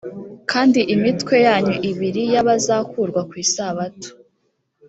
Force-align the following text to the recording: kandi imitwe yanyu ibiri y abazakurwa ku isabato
kandi 0.51 0.79
imitwe 0.95 1.35
yanyu 1.47 1.75
ibiri 1.89 2.23
y 2.33 2.37
abazakurwa 2.41 3.21
ku 3.29 3.33
isabato 3.45 4.09